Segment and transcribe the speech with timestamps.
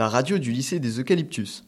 [0.00, 1.62] la radio du lycée des Eucalyptus.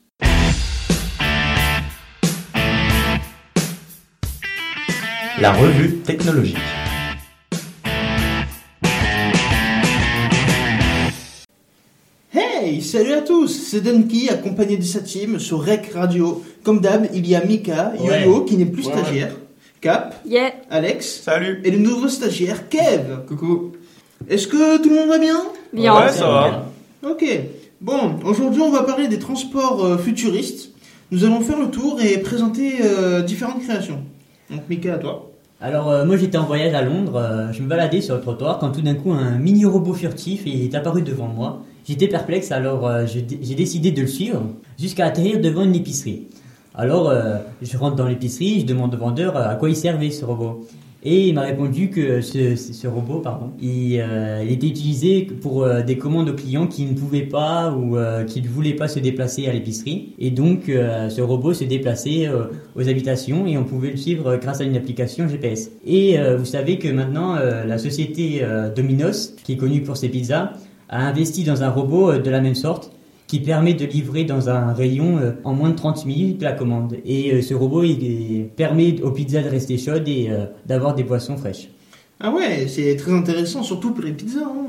[5.39, 6.57] La revue technologique.
[12.33, 16.43] Hey, salut à tous, c'est Denki accompagné de sa team sur Rec Radio.
[16.63, 18.23] Comme d'hab, il y a Mika, Ouais.
[18.25, 19.37] Yo-Yo qui n'est plus Ouais, stagiaire,
[19.83, 20.53] Cap, Yeah.
[20.71, 23.27] Alex Salut et le nouveau stagiaire Kev.
[23.29, 23.73] Coucou
[24.27, 25.43] Est-ce que tout le monde va bien?
[25.75, 25.95] Bien.
[26.01, 26.71] Ouais, ça va.
[27.07, 27.25] Ok.
[27.83, 30.71] Bon, aujourd'hui on va parler des transports euh, futuristes.
[31.11, 33.99] Nous allons faire le tour et présenter euh, différentes créations.
[34.51, 35.33] Donc Mika, à toi.
[35.61, 38.71] Alors euh, moi j'étais en voyage à Londres, je me baladais sur le trottoir quand
[38.71, 41.65] tout d'un coup un mini robot furtif est apparu devant moi.
[41.85, 44.43] J'étais perplexe alors j'ai décidé de le suivre
[44.79, 46.29] jusqu'à atterrir devant une épicerie.
[46.77, 47.13] Alors
[47.61, 50.69] je rentre dans l'épicerie, je demande au vendeur à quoi il servait ce robot.
[51.05, 55.83] Et il m'a répondu que ce, robot, pardon, il, euh, il était utilisé pour euh,
[55.83, 59.01] des commandes aux clients qui ne pouvaient pas ou euh, qui ne voulaient pas se
[59.01, 60.15] déplacer à l'épicerie.
[60.21, 62.29] Et donc ce robot se déplaçait
[62.77, 65.71] aux habitations et on pouvait le suivre grâce à une application GPS.
[65.85, 68.43] Et vous savez que maintenant la société
[68.75, 70.53] Domino's, qui est connue pour ses pizzas,
[70.89, 72.93] a investi dans un robot de la même sorte
[73.33, 76.99] qui permet de livrer dans un rayon euh, en moins de 30 minutes la commande.
[77.07, 80.95] Et euh, ce robot il, il permet aux pizzas de rester chaudes et euh, d'avoir
[80.95, 81.71] des boissons fraîches.
[82.21, 84.41] Ah ouais, c'est très intéressant, surtout pour les pizzas.
[84.45, 84.67] hein.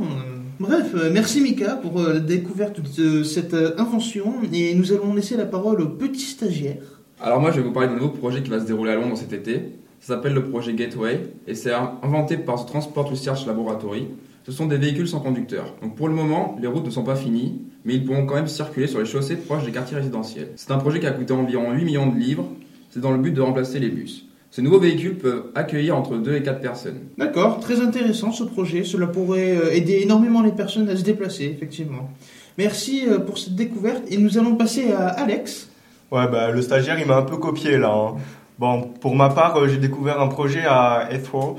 [0.62, 5.82] Bref, merci Mika pour la découverte de cette invention et nous allons laisser la parole
[5.82, 7.02] au petit stagiaire.
[7.20, 9.18] Alors moi je vais vous parler d'un nouveau projet qui va se dérouler à Londres
[9.18, 9.56] cet été.
[10.00, 14.08] Ça s'appelle le projet Gateway et c'est inventé par The Transport Research Laboratory.
[14.46, 15.74] Ce sont des véhicules sans conducteur.
[15.82, 18.48] Donc pour le moment, les routes ne sont pas finies, mais ils pourront quand même
[18.48, 20.50] circuler sur les chaussées proches des quartiers résidentiels.
[20.56, 22.46] C'est un projet qui a coûté environ 8 millions de livres.
[22.90, 24.26] C'est dans le but de remplacer les bus.
[24.52, 27.00] Ces nouveaux véhicules peuvent accueillir entre 2 et 4 personnes.
[27.18, 28.84] D'accord, très intéressant ce projet.
[28.84, 32.12] Cela pourrait euh, aider énormément les personnes à se déplacer, effectivement.
[32.58, 35.70] Merci euh, pour cette découverte et nous allons passer à Alex.
[36.12, 37.92] Ouais, bah, le stagiaire, il m'a un peu copié là.
[37.96, 38.16] hein.
[38.60, 41.56] Bon, pour ma part, euh, j'ai découvert un projet à Heathrow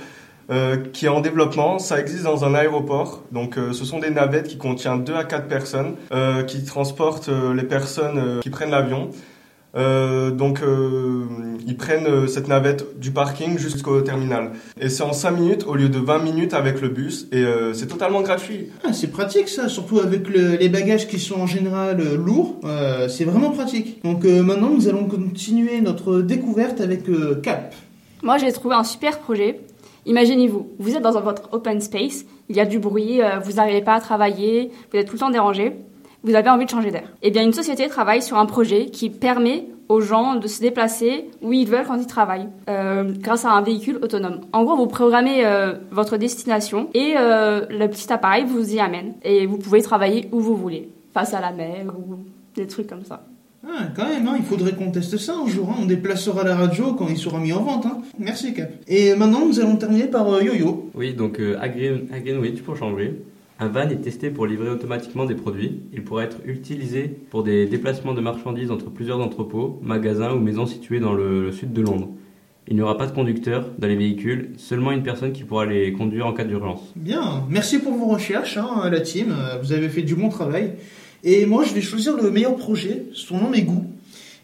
[0.51, 1.79] euh, qui est en développement.
[1.79, 3.23] Ça existe dans un aéroport.
[3.33, 7.29] Donc, euh, ce sont des navettes qui contiennent 2 à 4 personnes euh, qui transportent
[7.29, 9.11] euh, les personnes euh, qui prennent l'avion.
[9.77, 11.25] Euh, donc, euh,
[11.67, 14.53] ils prennent euh, cette navette du parking jusqu'au terminal.
[14.81, 17.27] Et c'est en 5 minutes au lieu de 20 minutes avec le bus.
[17.33, 18.69] Et euh, c'est totalement gratuit.
[18.85, 22.61] Ah, c'est pratique ça, surtout avec le- les bagages qui sont en général euh, lourds.
[22.65, 24.01] Euh, c'est vraiment pratique.
[24.05, 27.75] Donc euh, maintenant, nous allons continuer notre découverte avec euh, Cap.
[28.23, 29.59] Moi, j'ai trouvé un super projet.
[30.07, 33.83] Imaginez-vous, vous êtes dans votre open space, il y a du bruit, euh, vous n'arrivez
[33.83, 35.73] pas à travailler, vous êtes tout le temps dérangé,
[36.23, 37.11] vous avez envie de changer d'air.
[37.23, 41.29] Eh bien, une société travaille sur un projet qui permet aux gens de se déplacer
[41.43, 44.41] où ils veulent quand ils travaillent, euh, grâce à un véhicule autonome.
[44.53, 49.15] En gros, vous programmez euh, votre destination et le petit appareil vous y amène.
[49.23, 52.17] Et vous pouvez travailler où vous voulez, face à la mer ou
[52.55, 53.25] des trucs comme ça.
[53.67, 55.71] Ah, quand même, hein, il faudrait qu'on teste ça un jour.
[55.71, 55.77] hein.
[55.83, 57.87] On déplacera la radio quand il sera mis en vente.
[57.87, 57.99] hein.
[58.19, 58.71] Merci Cap.
[58.89, 60.91] Et maintenant, nous allons terminer par euh, Yo-Yo.
[60.95, 63.23] Oui, donc euh, à Green- à Greenwich, pour changer,
[63.61, 65.81] un van est testé pour livrer automatiquement des produits.
[65.93, 70.67] Il pourra être utilisé pour des déplacements de marchandises entre plusieurs entrepôts, magasins ou maisons
[70.67, 72.09] situées dans le, le sud de Londres.
[72.67, 75.93] Il n'y aura pas de conducteur dans les véhicules, seulement une personne qui pourra les
[75.93, 76.81] conduire en cas d'urgence.
[76.97, 79.35] Bien, merci pour vos recherches, hein, la team.
[79.63, 80.73] Vous avez fait du bon travail.
[81.25, 83.87] Et moi, je vais choisir le meilleur projet, son nom est goût.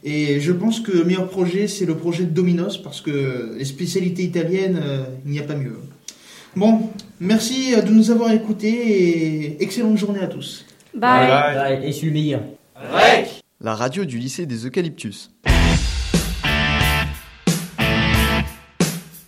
[0.03, 3.67] Et je pense que le meilleur projet, c'est le projet de Domino's, parce que les
[3.67, 5.77] spécialités italiennes, euh, il n'y a pas mieux.
[6.57, 6.89] Bon,
[7.21, 10.65] merci euh, de nous avoir écoutés et excellente journée à tous.
[10.95, 12.41] Bye et je suis le meilleur.
[13.61, 15.31] La radio du lycée des Eucalyptus.